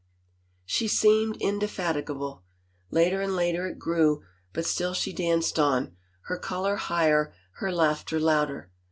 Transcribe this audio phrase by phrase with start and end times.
[0.65, 2.43] She seemed indefatigable.
[2.89, 8.19] Later and later it grew but still she danced on, her color higher, her laughter
[8.19, 8.71] louder.